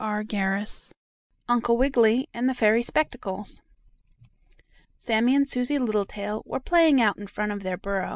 XXIX 0.01 0.93
UNCLE 1.47 1.77
WIGGILY 1.77 2.27
AND 2.33 2.49
THE 2.49 2.55
FAIRY 2.55 2.81
SPECTACLES 2.81 3.61
Sammie 4.97 5.35
and 5.35 5.47
Susie 5.47 5.77
Littletail 5.77 6.41
were 6.43 6.59
playing 6.59 6.99
out 6.99 7.19
in 7.19 7.27
front 7.27 7.51
of 7.51 7.61
their 7.61 7.77
burrow. 7.77 8.09